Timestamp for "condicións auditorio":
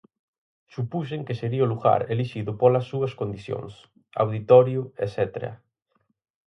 3.19-4.81